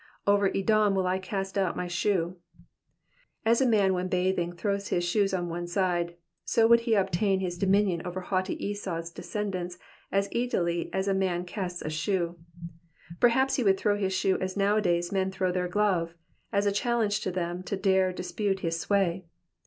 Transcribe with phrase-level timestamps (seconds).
[0.25, 2.35] ^^Over Edom will I cast out my shoe,'*^
[3.45, 7.39] As a man when bathing throws his shoes on one side, so would he obtain
[7.39, 9.77] his dominion over haughty Esau's descendants
[10.11, 12.39] as easily as a man casts a shoe.
[13.19, 16.15] Perhaps he would throw his shoe as nowadays men throw their glove,
[16.51, 19.25] as a challenge to them to dare dispute his sway.